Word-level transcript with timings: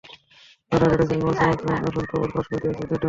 বাধা 0.71 0.85
হয়ে 0.85 0.97
দাঁড়িয়েছিলেন 0.99 1.23
ওয়াসিম 1.25 1.49
আকরাম, 1.51 1.79
এমন 1.81 2.03
খবর 2.11 2.27
ফাঁস 2.33 2.45
করে 2.47 2.59
দিয়েছে 2.61 2.79
দ্য 2.79 2.87
ডন। 2.89 2.99